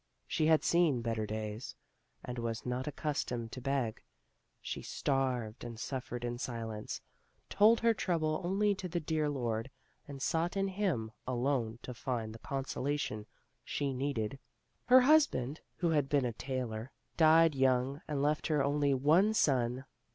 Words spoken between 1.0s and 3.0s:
better days, and was not